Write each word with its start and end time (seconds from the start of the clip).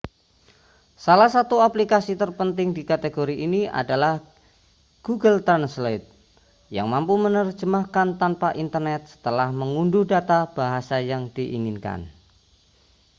salah 1.05 1.29
satu 1.35 1.55
aplikasi 1.67 2.13
terpenting 2.21 2.69
di 2.77 2.81
kategori 2.91 3.35
ini 3.45 3.61
adalah 3.81 4.13
google 5.05 5.37
translate 5.47 6.05
yang 6.77 6.87
mampu 6.93 7.13
menerjemahkan 7.25 8.09
tanpa 8.21 8.49
internet 8.63 9.01
setelah 9.13 9.49
mengunduh 9.61 10.01
data 10.13 10.39
bahasa 10.57 10.97
yang 11.11 11.23
diinginkan 11.35 11.99